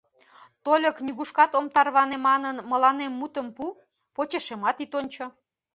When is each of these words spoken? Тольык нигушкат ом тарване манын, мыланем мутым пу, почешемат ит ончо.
Тольык 0.63 0.97
нигушкат 1.05 1.51
ом 1.59 1.65
тарване 1.75 2.17
манын, 2.27 2.55
мыланем 2.71 3.11
мутым 3.19 3.47
пу, 3.55 3.65
почешемат 4.15 4.77
ит 4.83 4.91
ончо. 4.99 5.25